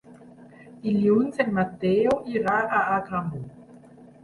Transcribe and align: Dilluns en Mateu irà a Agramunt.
Dilluns 0.85 1.43
en 1.43 1.51
Mateu 1.59 2.17
irà 2.39 2.57
a 2.81 2.83
Agramunt. 2.99 3.49